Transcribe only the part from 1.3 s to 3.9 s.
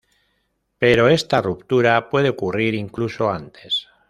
ruptura puede ocurrir incluso antes.